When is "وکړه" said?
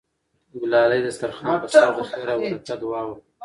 3.05-3.27